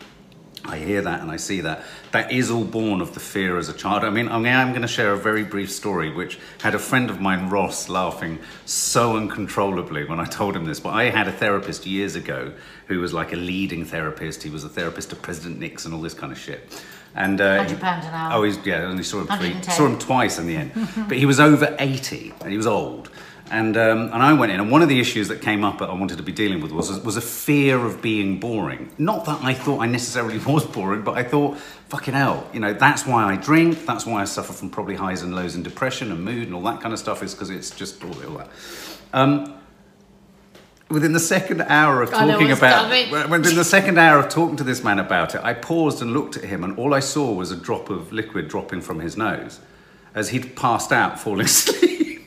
[0.66, 1.82] I hear that and I see that.
[2.12, 4.02] That is all born of the fear as a child.
[4.02, 6.78] I mean, I mean, I'm going to share a very brief story which had a
[6.78, 10.80] friend of mine, Ross, laughing so uncontrollably when I told him this.
[10.80, 12.54] But I had a therapist years ago
[12.86, 14.42] who was like a leading therapist.
[14.42, 16.82] He was a therapist to President Nixon, all this kind of shit.
[17.14, 18.32] And uh, £100 an hour.
[18.34, 18.80] Oh, he's yeah.
[18.80, 20.72] I only saw him three, saw him twice in the end.
[21.08, 23.10] but he was over 80 and he was old.
[23.50, 25.90] And, um, and I went in, and one of the issues that came up that
[25.90, 28.90] I wanted to be dealing with was, was a fear of being boring.
[28.96, 32.72] Not that I thought I necessarily was boring, but I thought, fucking hell, you know,
[32.72, 36.10] that's why I drink, that's why I suffer from probably highs and lows and depression
[36.10, 38.48] and mood and all that kind of stuff, is because it's just all, all that.
[39.12, 39.54] Um,
[40.90, 42.90] within the second hour of talking about
[43.30, 46.36] within the second hour of talking to this man about it i paused and looked
[46.36, 49.60] at him and all i saw was a drop of liquid dropping from his nose
[50.14, 52.22] as he'd passed out falling asleep.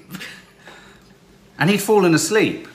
[1.60, 2.68] And he'd fallen asleep.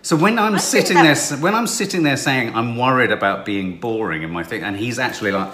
[0.00, 3.78] So when i'm think sitting there when i'm sitting there saying i'm worried about being
[3.78, 5.52] boring in my thing and he's actually like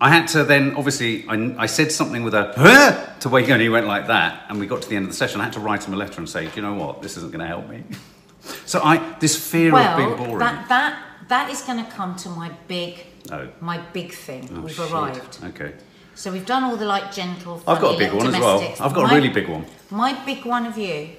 [0.00, 3.54] I had to then, obviously, I, I said something with a "Huh?" to wake him,
[3.54, 4.44] and he went like that.
[4.48, 5.40] And we got to the end of the session.
[5.40, 7.02] I had to write him a letter and say, "Do you know what?
[7.02, 7.84] This isn't going to help me."
[8.64, 10.38] so I, this fear of being well, boring.
[10.38, 13.48] that that that is going to come to my big Oh.
[13.60, 14.48] my big thing.
[14.52, 14.90] Oh, We've shit.
[14.90, 15.38] arrived.
[15.44, 15.74] Okay.
[16.14, 17.62] So we've done all the like gentle.
[17.66, 18.60] I've got a big one as well.
[18.80, 19.64] I've got a really big one.
[19.90, 21.10] My big one of you,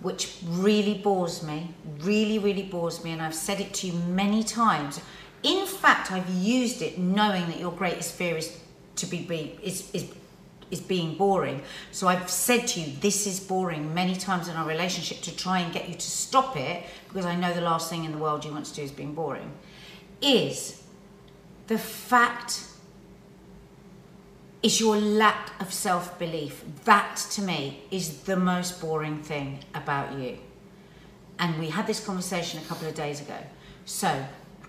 [0.00, 4.42] which really bores me, really, really bores me, and I've said it to you many
[4.42, 5.00] times.
[5.42, 8.58] In fact, I've used it knowing that your greatest fear is
[8.96, 10.12] to be, be is, is
[10.70, 11.62] is being boring.
[11.92, 15.60] So I've said to you, this is boring many times in our relationship to try
[15.60, 18.44] and get you to stop it, because I know the last thing in the world
[18.44, 19.50] you want to do is being boring.
[20.20, 20.82] Is
[21.68, 22.64] the fact
[24.62, 26.64] is your lack of self belief.
[26.84, 30.38] That to me is the most boring thing about you.
[31.38, 33.38] And we had this conversation a couple of days ago.
[33.84, 34.26] So,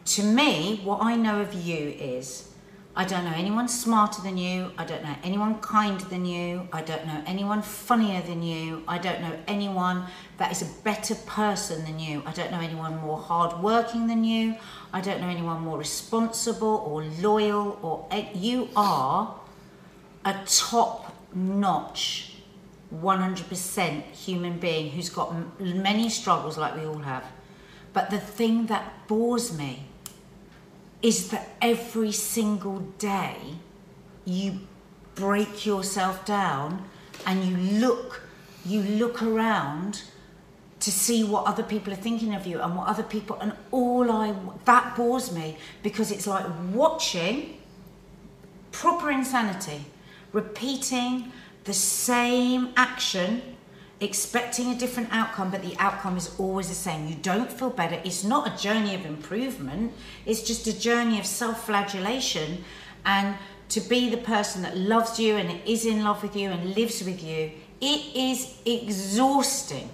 [0.10, 2.50] to me, what I know of you is
[2.96, 4.72] I don't know anyone smarter than you.
[4.76, 6.68] I don't know anyone kinder than you.
[6.74, 8.84] I don't know anyone funnier than you.
[8.88, 10.06] I don't know anyone
[10.38, 12.24] that is a better person than you.
[12.26, 14.56] I don't know anyone more hardworking than you.
[14.92, 19.40] I don't know anyone more responsible or loyal or eh, you are
[20.26, 22.38] a top notch
[22.94, 27.24] 100% human being who's got many struggles like we all have.
[27.94, 29.89] But the thing that bores me
[31.02, 33.36] is that every single day
[34.26, 34.60] you
[35.16, 36.84] break yourself down
[37.26, 38.24] and you look
[38.66, 40.04] you look around
[40.80, 44.10] to see what other people are thinking of you and what other people and all
[44.12, 44.34] I
[44.66, 47.58] that bores me because it's like watching
[48.72, 49.86] proper insanity
[50.32, 51.32] repeating
[51.64, 53.42] the same action
[54.02, 57.08] expecting a different outcome, but the outcome is always the same.
[57.08, 58.00] You don't feel better.
[58.04, 59.94] It's not a journey of improvement,
[60.26, 62.64] it's just a journey of self flagellation.
[63.06, 63.36] And
[63.70, 67.04] to be the person that loves you and is in love with you and lives
[67.04, 69.90] with you, it is exhausting.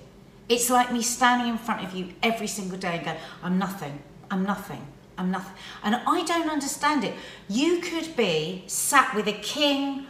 [0.47, 4.01] It's like me standing in front of you every single day and going, I'm nothing,
[4.29, 4.85] I'm nothing,
[5.17, 5.53] I'm nothing.
[5.83, 7.13] And I don't understand it.
[7.49, 10.05] You could be sat with a king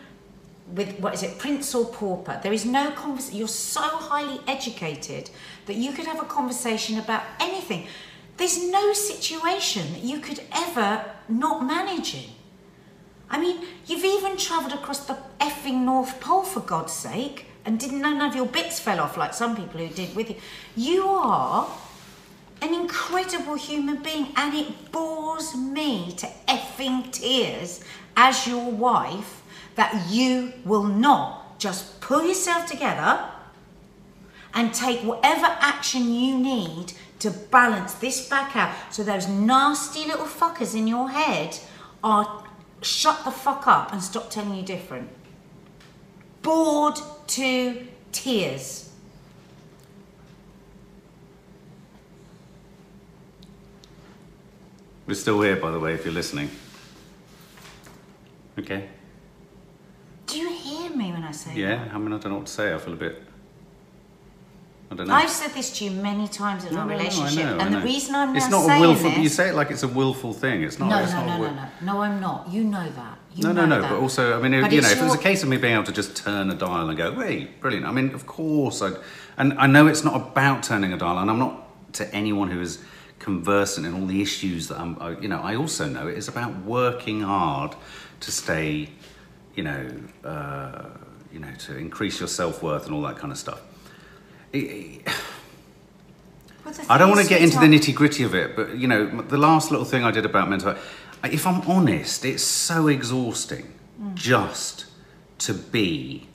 [0.74, 2.40] with what is it, prince or pauper.
[2.42, 3.38] There is no conversation.
[3.38, 5.30] You're so highly educated
[5.68, 7.88] that you could have a conversation about anything.
[8.38, 12.30] There's no situation that you could ever not manage in.
[13.30, 18.02] I mean, you've even travelled across the effing North Pole for God's sake and didn't
[18.02, 20.36] none of your bits fell off like some people who did with you.
[20.76, 21.68] You are
[22.62, 27.84] an incredible human being and it bores me to effing tears
[28.16, 29.42] as your wife
[29.76, 33.30] that you will not just pull yourself together
[34.54, 40.26] and take whatever action you need to balance this back out so those nasty little
[40.26, 41.58] fuckers in your head
[42.04, 42.44] are
[42.82, 45.10] shut the fuck up and stop telling you different.
[46.42, 48.92] Bored to tears.
[55.08, 56.50] We're still here, by the way, if you're listening.
[58.58, 58.88] Okay.
[60.28, 61.88] Do you hear me when I say Yeah?
[61.94, 62.74] I mean, I don't know what to say.
[62.74, 63.22] I feel a bit.
[64.92, 65.14] I don't know.
[65.16, 67.58] I've said this to you many times in No, our no, no, I relationship, know,
[67.58, 67.86] I and the know.
[67.86, 69.10] reason I'm saying it's now not saying a willful.
[69.12, 69.20] this.
[69.20, 70.62] You say it like it's a willful thing.
[70.64, 70.90] It's not.
[70.90, 72.02] no, it's no, not no, a no, will- no, no.
[72.02, 72.50] I'm not.
[72.50, 73.18] You know that.
[73.36, 73.82] You No, know no, no.
[73.82, 73.90] that.
[73.92, 75.50] But also, I mean, But you know, it's if it was a your- case of
[75.50, 78.26] me being able to just turn a dial and go, "Wait, brilliant!" I mean, of
[78.28, 78.92] course, I,
[79.38, 82.62] and I know it's not about turning a dial, and I'm not to anyone who
[82.62, 82.80] is
[83.20, 84.98] conversant in all the issues that I'm.
[85.02, 87.76] I, you know, I also know it is about working hard
[88.22, 88.92] to stay,
[89.56, 89.90] you know,
[90.24, 90.86] uh,
[91.32, 93.62] you know, to increase your self worth and all that kind of stuff.
[94.54, 95.08] It- it-
[96.90, 99.38] I don't want to get into the nitty gritty of it, but you know, the
[99.38, 100.84] last little thing I did about mental health,
[101.32, 103.72] if I'm honest, it's so exhausting
[104.16, 104.86] just
[105.40, 106.28] to be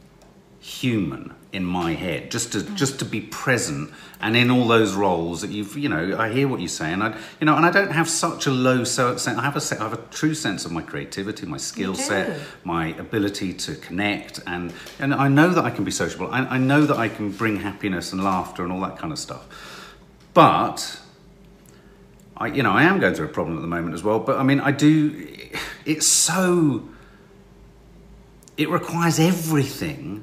[0.61, 2.75] human in my head, just to hmm.
[2.77, 3.91] just to be present
[4.23, 7.17] and in all those roles that you've, you know, I hear what you're saying, I,
[7.41, 9.39] you know, and I don't have such a low self sense.
[9.39, 12.39] I have a se- I have a true sense of my creativity, my skill set,
[12.63, 16.29] my ability to connect, and and I know that I can be sociable.
[16.31, 19.19] I, I know that I can bring happiness and laughter and all that kind of
[19.19, 19.47] stuff.
[20.35, 21.01] But
[22.37, 24.21] I, you know, I am going through a problem at the moment as well.
[24.21, 25.29] But I mean, I do.
[25.87, 26.87] It's so.
[28.59, 30.23] It requires everything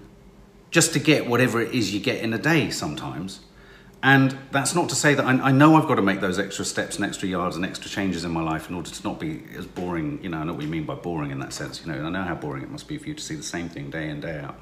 [0.72, 3.40] just to get whatever it is you get in a day sometimes.
[4.04, 6.64] And that's not to say that I, I know I've got to make those extra
[6.66, 9.44] steps and extra yards and extra changes in my life in order to not be
[9.58, 10.20] as boring.
[10.22, 11.84] You know, I know what you mean by boring in that sense.
[11.84, 13.70] You know, I know how boring it must be for you to see the same
[13.70, 14.60] thing day in day out.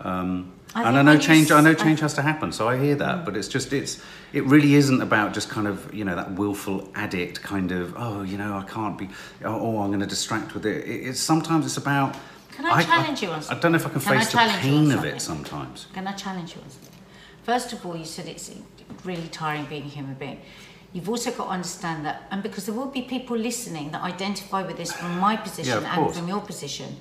[0.00, 1.52] Um, I and I know change.
[1.52, 2.50] I know s- I- change has to happen.
[2.50, 4.02] So I hear that, but it's just it's
[4.32, 8.22] it really isn't about just kind of you know that willful addict kind of oh
[8.22, 9.08] you know I can't be
[9.44, 10.84] oh, oh I'm going to distract with it.
[10.84, 11.06] it.
[11.08, 12.16] It's sometimes it's about.
[12.56, 13.58] Can I challenge you on something?
[13.58, 15.86] I don't know if I can, Can I face the challenge pain of it sometimes.
[15.92, 16.92] Can I challenge you on something?
[17.42, 18.50] First of all, you said it's
[19.04, 20.40] really tiring being a human being.
[20.92, 24.62] You've also got to understand that, and because there will be people listening that identify
[24.62, 26.96] with this from my position of and from your position,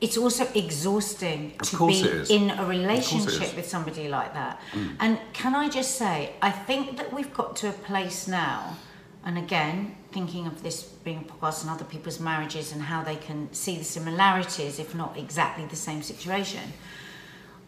[0.00, 2.54] it's also exhausting Of to be in a.
[2.54, 2.68] Mm.
[2.68, 4.60] relationship with somebody like that.
[4.98, 8.76] And can I just say, I think that we've got to a place now,
[9.24, 13.16] and again, thinking of this being a podcast and other people's marriages and how they
[13.16, 16.72] can see the similarities, if not exactly the same situation.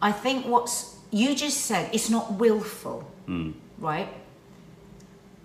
[0.01, 3.51] I think what's you just said, it's not willful, hmm.
[3.77, 4.09] right?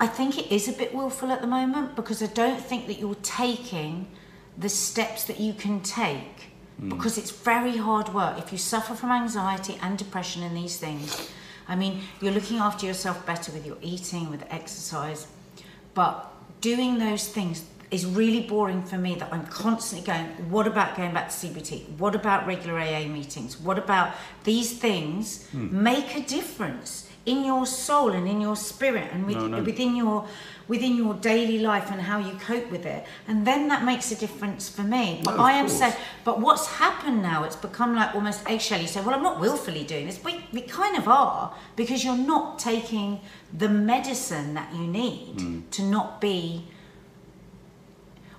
[0.01, 2.99] I think it is a bit willful at the moment because I don't think that
[2.99, 4.09] you're taking
[4.57, 6.89] the steps that you can take hmm.
[6.89, 8.39] because it's very hard work.
[8.39, 11.31] If you suffer from anxiety and depression and these things,
[11.69, 15.27] I mean, you're looking after yourself better with your eating, with exercise,
[15.93, 20.97] but doing those things is really boring for me that I'm constantly going, what about
[20.97, 21.99] going back to CBT?
[21.99, 23.59] What about regular AA meetings?
[23.59, 25.83] What about these things hmm.
[25.83, 29.63] make a difference in your soul and in your spirit and with, No, no.
[29.63, 30.27] within your
[30.73, 33.01] within your daily life and how you cope with it.
[33.27, 35.05] And then that makes a difference for me.
[35.25, 35.79] But No, I am course.
[35.79, 38.81] saying but what's happened now, it's become like almost eggshell.
[38.81, 40.19] You say, Well, I'm not willfully doing this.
[40.23, 43.21] We we kind of are, because you're not taking
[43.63, 45.61] the medicine that you need Hmm.
[45.77, 46.65] to not be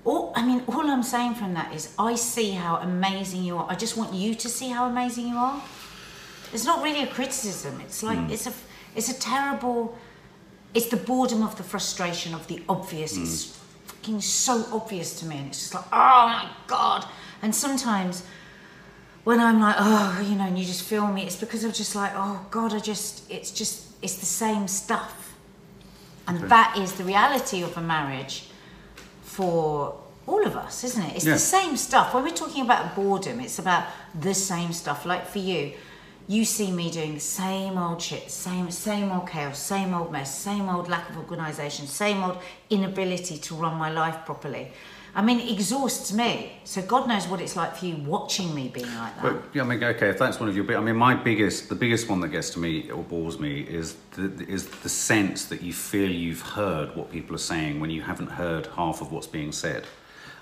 [0.05, 3.67] all, I mean, all I'm saying from that is I see how amazing you are.
[3.69, 5.61] I just want you to see how amazing you are.
[6.53, 7.79] It's not really a criticism.
[7.85, 8.31] It's like Hmm.
[8.33, 8.53] it's a
[8.95, 9.97] it's a terrible.
[10.73, 13.15] It's the boredom of the frustration of the obvious.
[13.15, 13.23] Hmm.
[13.23, 13.45] It's
[13.85, 17.05] fucking so obvious to me, and it's just like, oh my god.
[17.41, 18.23] And sometimes
[19.23, 21.95] when I'm like, oh, you know, and you just feel me, it's because I'm just
[21.95, 25.33] like, oh god, I just, it's just, it's the same stuff.
[26.27, 26.47] And Okay.
[26.47, 28.47] that is the reality of a marriage
[29.23, 29.95] for
[30.27, 31.15] all of us, isn't it?
[31.17, 31.33] It's Yeah.
[31.33, 32.13] the same stuff.
[32.13, 33.85] When we're talking about boredom, it's about
[34.19, 35.05] the same stuff.
[35.05, 35.73] Like for you,
[36.29, 40.39] you see me doing the same old shit, same same old chaos, same old mess,
[40.39, 42.37] same old lack of organisation, same old
[42.69, 44.71] inability to run my life properly.
[45.15, 46.51] I mean, it exhausts me.
[46.65, 49.23] So God knows what it's like for you watching me being like that.
[49.23, 51.73] But yeah, I mean, okay, if that's one of your I mean, my biggest, the
[51.73, 55.63] biggest one that gets to me or bores me is the, is the sense that
[55.63, 59.25] you feel you've heard what people are saying when you haven't heard half of what's
[59.25, 59.83] being said.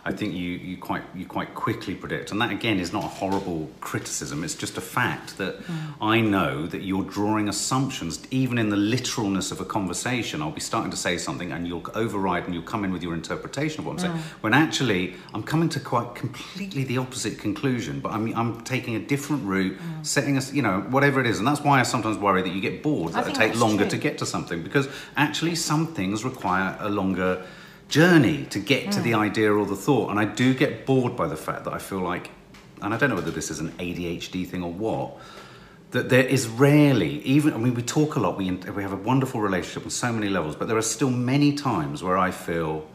[0.06, 3.08] I think you, you quite you quite quickly predict, and that again is not a
[3.08, 4.44] horrible criticism.
[4.44, 5.76] It's just a fact that mm.
[6.02, 10.42] I know that you're drawing assumptions, even in the literalness of a conversation.
[10.42, 13.14] I'll be starting to say something, and you'll override, and you'll come in with your
[13.14, 14.14] interpretation of what I'm saying.
[14.14, 14.42] Mm.
[14.42, 18.00] When actually, I'm coming to quite completely the opposite conclusion.
[18.00, 20.06] But I'm I'm taking a different route, mm.
[20.06, 22.62] setting us, you know, whatever it is, and that's why I sometimes worry that you
[22.62, 23.92] get bored, I that it take longer true.
[23.92, 27.46] to get to something, because actually some things require a longer
[27.90, 29.20] journey to get to the Mm.
[29.20, 30.10] idea or the thought.
[30.12, 32.32] And I do get bored by the fact that I feel like,
[32.82, 35.18] and I don't know whether this is an ADHD thing or what,
[35.92, 38.98] that there is rarely, even, I mean, we talk a lot, we, we have a
[38.98, 42.86] wonderful relationship on so many levels, but there are still many times where I feel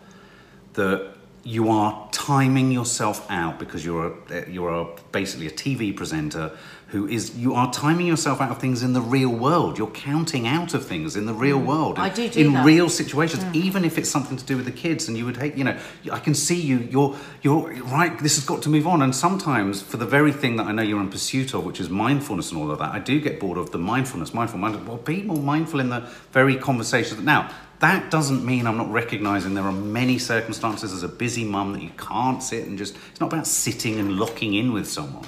[0.75, 6.57] that you are timing yourself out because you're a, you're a, basically a TV presenter
[6.93, 9.79] who is you are timing yourself out of things in the real world.
[9.79, 11.65] You're counting out of things in the real mm.
[11.65, 11.99] world.
[11.99, 12.67] I in- do do in that.
[12.67, 15.55] real situations, even if it's something to do with the kids, and you would hate.
[15.57, 15.79] You know,
[16.13, 16.81] I can see you.
[16.91, 18.17] You're you're right.
[18.19, 19.01] This has got to move on.
[19.01, 21.89] And sometimes, for the very thing that I know you're in pursuit of, which is
[21.89, 24.35] mindfulness and all of that, I do get bored of the mindfulness.
[24.35, 24.85] Mindful, mindful.
[24.85, 26.01] Well, be more mindful in the
[26.33, 27.23] very conversations.
[27.23, 27.51] Now,
[27.83, 31.83] that doesn't mean I'm not recognizing there are many circumstances as a busy mum that
[31.83, 32.95] you can't sit and just.
[33.11, 35.27] It's not about sitting and locking in with someone.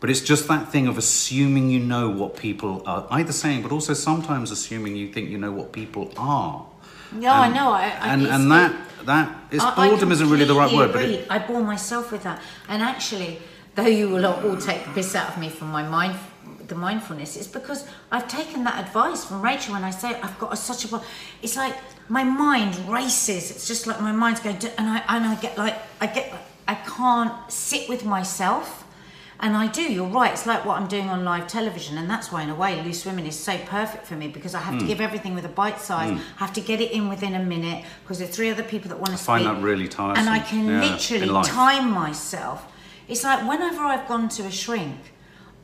[0.00, 3.70] But it's just that thing of assuming you know what people are either saying, but
[3.70, 6.66] also sometimes assuming you think you know what people are.
[7.12, 7.70] No, I know.
[7.70, 8.74] I, I, and and that
[9.04, 12.10] that is I- I boredom isn't really the right word, but it, I bore myself
[12.10, 12.40] with that.
[12.68, 13.38] And actually,
[13.74, 16.18] though you will all take the piss out of me from my mind,
[16.72, 17.80] the mindfulness, is because
[18.10, 19.74] I've taken that advice from Rachel.
[19.74, 21.00] And I say I've got a, such a,
[21.42, 21.76] it's like
[22.08, 23.50] my mind races.
[23.50, 26.32] It's just like my mind's going, to, and I and I get like I get
[26.66, 28.78] I can't sit with myself.
[29.44, 30.30] And I do, you're right.
[30.30, 31.98] It's like what I'm doing on live television.
[31.98, 34.60] And that's why, in a way, Loose Women is so perfect for me because I
[34.60, 34.80] have Hmm.
[34.82, 37.42] to give everything with a bite size, I have to get it in within a
[37.42, 39.26] minute because there's three other people that want to speak.
[39.26, 42.58] find that really tiresome, And I can yeah, literally time myself.
[43.08, 45.11] It's like whenever I've gone to a shrink,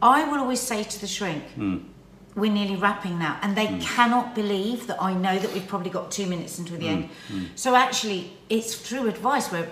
[0.01, 1.77] I will always say to the shrink, Hmm.
[2.37, 3.37] we're nearly wrapping now.
[3.43, 6.87] And they cannot believe that I know that we've probably got two minutes until the
[6.87, 7.03] Hmm.
[7.33, 7.51] end.
[7.57, 9.69] So actually, it's through advice where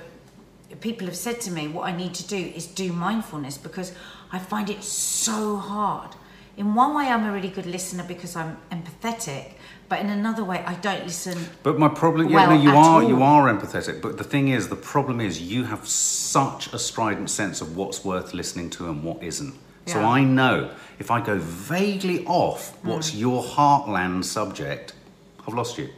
[0.80, 3.92] people have said to me, what I need to do is do mindfulness because
[4.32, 6.16] I find it so hard.
[6.56, 9.52] In one way, I'm a really good listener because I'm empathetic,
[9.90, 11.36] but in another way, I don't listen.
[11.62, 14.00] But my problem, yeah, no, you are you are empathetic.
[14.00, 18.04] But the thing is, the problem is, you have such a strident sense of what's
[18.04, 19.54] worth listening to and what isn't.
[19.86, 23.18] So I know if I go vaguely off what's Hmm.
[23.18, 24.92] your heartland subject,
[25.46, 25.88] I've lost you,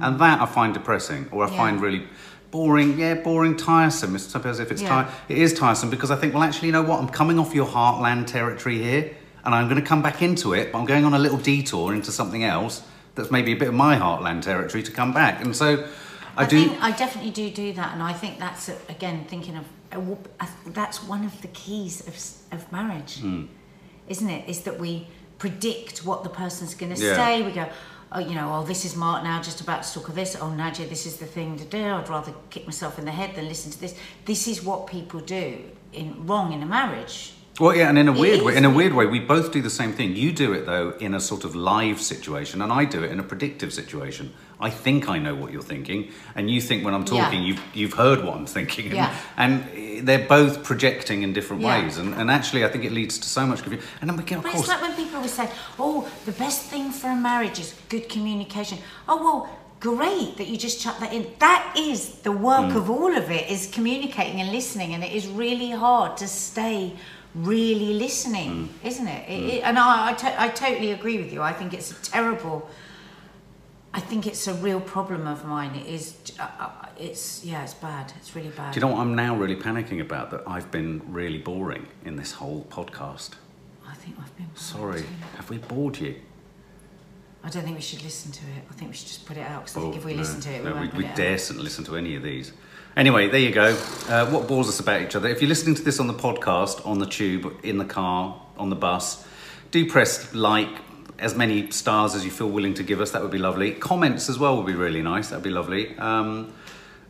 [0.00, 1.50] and that I find depressing, or I.
[1.50, 1.56] Yeah.
[1.56, 2.02] find really
[2.50, 2.98] boring.
[2.98, 4.14] Yeah, boring, tiresome.
[4.16, 5.04] It's as if it's Yeah.
[5.04, 7.00] ti- it is tiresome because I think, well, actually, you know what?
[7.00, 9.10] I'm coming off your heartland territory here,
[9.44, 11.94] and I'm going to come back into it, but I'm going on a little detour
[11.94, 12.82] into something else
[13.14, 15.42] that's maybe a bit of my heartland territory to come back.
[15.44, 15.84] And so,
[16.36, 16.64] I, I, do.
[16.68, 19.66] think I definitely do do that, and I think that's again thinking of w- I
[19.66, 19.75] th-
[20.66, 22.14] that's one of the keys of
[22.58, 23.44] of marriage, Hmm.
[24.08, 24.48] isn't it?
[24.48, 25.06] Is that we
[25.38, 27.14] predict what the person's going to Yeah.
[27.16, 27.42] say.
[27.42, 27.68] We go,
[28.12, 30.34] oh, you know, oh, this is Mark now, just about to talk of this.
[30.40, 31.84] Oh, Nadia, this is the thing to do.
[31.94, 33.94] I'd rather kick myself in the head than listen to this.
[34.24, 35.58] This is what people do.
[35.92, 37.32] in wrong in a marriage.
[37.58, 39.70] Well, yeah, and in a weird way, in a weird way, we both do the
[39.70, 40.14] same thing.
[40.14, 43.18] You do it though in a sort of live situation, and I do it in
[43.18, 44.34] a predictive situation.
[44.60, 47.22] I think I know what you're thinking, and you think when I'm Yeah.
[47.22, 49.14] talking, you've you've heard what I'm thinking, and, Yeah.
[49.38, 51.80] and eh, they're both projecting in different Yeah.
[51.82, 53.86] ways, and, and actually, I think it leads to so much confusion.
[54.02, 55.48] And then we get, of But course, it's like when people always say,
[55.78, 58.78] "Oh, the best thing for a marriage is good communication."
[59.08, 59.48] Oh well,
[59.80, 61.26] great that you just chuck that in.
[61.38, 62.76] That is the work Mm.
[62.76, 66.92] of all of it is communicating and listening, and it is really hard to stay
[67.36, 68.86] really listening, Mm.
[68.86, 69.28] isn't it?
[69.28, 71.42] it, it and I, I, to- I totally agree with you.
[71.42, 72.68] I think it's a terrible.
[73.94, 75.74] I think it's a real problem of mine.
[75.74, 76.14] It is.
[76.38, 77.62] Uh, uh, it's yeah.
[77.62, 78.12] It's bad.
[78.16, 78.72] It's really bad.
[78.74, 80.30] do you know what I'm now really panicking about?
[80.30, 83.30] That I've been really boring in this whole podcast.
[83.88, 84.50] I think I've been.
[84.54, 85.06] Sorry, too.
[85.36, 86.16] have we bored you?
[87.46, 88.64] I don't think we should listen to it.
[88.68, 90.18] I think we should just put it out because I think Oh, if we no,
[90.18, 91.16] listen to it, we no, won't we, put it out.
[91.16, 92.52] daresn't listen to any of these.
[92.96, 93.78] Anyway, there you go.
[94.08, 95.28] Uh, what bores us about each other?
[95.28, 98.68] If you're listening to this on the podcast, on the tube, in the car, on
[98.68, 99.24] the bus,
[99.70, 100.68] do press like
[101.20, 103.12] as many stars as you feel willing to give us.
[103.12, 103.72] That would be lovely.
[103.74, 105.28] Comments as well would be really nice.
[105.28, 105.96] That'd be lovely.
[105.98, 106.52] Um,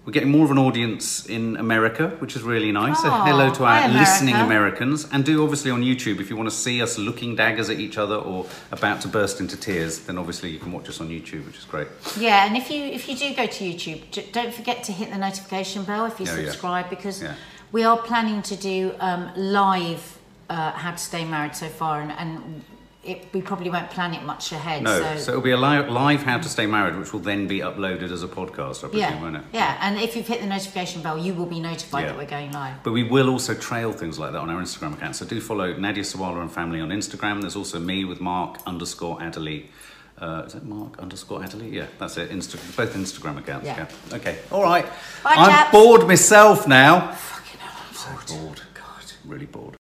[0.06, 3.02] we're getting more of an audience in America, which is really nice.
[3.02, 3.98] so Oh, hello to hi, our America.
[3.98, 7.68] listening Americans, and do obviously on YouTube if you want to see us looking daggers
[7.70, 9.98] at each other or about to burst into tears.
[9.98, 11.88] Then obviously you can watch us on YouTube, which is great.
[12.16, 15.18] Yeah, and if you if you do go to YouTube, don't forget to hit the
[15.18, 16.44] notification bell if you Oh, yeah.
[16.50, 17.34] subscribe because Yeah.
[17.72, 22.12] we are planning to do um, live uh, how to stay married so far, and,
[22.12, 22.62] and
[23.06, 24.82] it, we probably won't plan it much ahead.
[24.82, 27.46] No, so, so, it'll be a li- live How to Stay Married, which will then
[27.46, 29.42] be uploaded as a podcast, I presume, yeah, won't it?
[29.52, 32.08] yeah, and if you've hit the notification bell, you will be notified Yeah.
[32.12, 32.82] that we're going live.
[32.82, 35.16] But we will also trail things like that on our Instagram account.
[35.16, 37.40] So do follow Nadia Sawalha and family on Instagram.
[37.40, 39.70] There's also me with Mark underscore Adderley.
[40.18, 41.68] Uh, is it Mark underscore Adderley?
[41.68, 42.30] Yeah, that's it.
[42.30, 43.66] Insta- both Instagram accounts.
[43.66, 43.86] Yeah.
[44.10, 44.16] Yeah.
[44.16, 44.38] Okay.
[44.50, 44.86] All right.
[45.22, 45.72] Bye, I'm chaps.
[45.72, 47.12] bored myself now.
[47.12, 47.94] Fucking hell, I'm
[48.26, 48.62] So bored.
[48.72, 49.74] God, really bored.